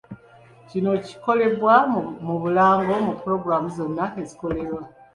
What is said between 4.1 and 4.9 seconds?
ezikolebwa.